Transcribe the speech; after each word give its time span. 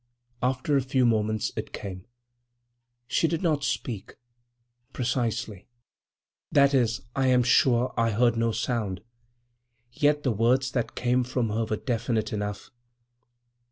After 0.41 0.75
a 0.75 0.81
few 0.81 1.05
moments 1.05 1.51
it 1.55 1.73
came. 1.73 2.07
She 3.05 3.27
did 3.27 3.43
not 3.43 3.63
speak, 3.63 4.15
precisely. 4.93 5.67
That 6.51 6.73
is, 6.73 7.01
I 7.15 7.27
am 7.27 7.43
sure 7.43 7.93
I 7.95 8.09
heard 8.09 8.35
no 8.35 8.51
sound. 8.51 9.01
Yet 9.91 10.23
the 10.23 10.31
words 10.31 10.71
that 10.71 10.95
came 10.95 11.23
from 11.23 11.49
her 11.49 11.65
were 11.65 11.75
definite 11.77 12.33
enough. 12.33 12.71